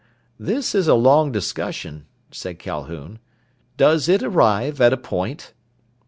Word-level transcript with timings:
"This 0.39 0.73
is 0.73 0.87
a 0.87 0.95
long 0.95 1.31
discussion," 1.31 2.07
said 2.31 2.57
Calhoun. 2.57 3.19
"Does 3.77 4.09
it 4.09 4.23
arrive 4.23 4.81
at 4.81 4.93
a 4.93 4.97
point?" 4.97 5.53